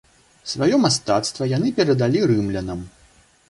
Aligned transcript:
Сваё 0.53 0.79
мастацтва 0.85 1.49
яны 1.57 1.75
перадалі 1.81 2.27
рымлянам. 2.33 2.83